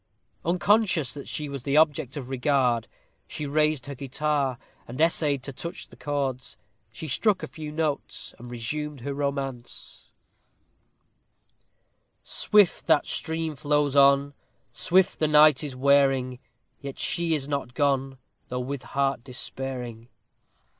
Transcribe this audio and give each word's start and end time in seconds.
Unconscious 0.43 1.13
that 1.13 1.27
she 1.27 1.47
was 1.47 1.61
the 1.61 1.77
object 1.77 2.17
of 2.17 2.27
regard, 2.27 2.87
she 3.27 3.45
raised 3.45 3.85
her 3.85 3.93
guitar, 3.93 4.57
and 4.87 4.99
essayed 4.99 5.43
to 5.43 5.53
touch 5.53 5.87
the 5.89 5.95
chords. 5.95 6.57
She 6.91 7.07
struck 7.07 7.43
a 7.43 7.47
few 7.47 7.71
notes, 7.71 8.33
and 8.39 8.49
resumed 8.49 9.01
her 9.01 9.13
romance: 9.13 10.09
Swift 12.23 12.87
that 12.87 13.05
stream 13.05 13.55
flows 13.55 13.95
on, 13.95 14.33
Swift 14.73 15.19
the 15.19 15.27
night 15.27 15.63
is 15.63 15.75
wearing, 15.75 16.39
Yet 16.81 16.97
she 16.97 17.35
is 17.35 17.47
not 17.47 17.75
gone, 17.75 18.17
Though 18.47 18.59
with 18.61 18.81
heart 18.81 19.23
despairing. 19.23 20.07